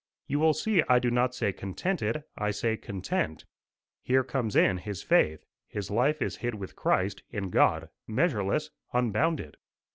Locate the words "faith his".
5.03-5.91